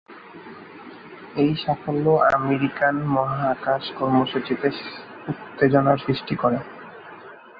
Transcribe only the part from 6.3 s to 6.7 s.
করে।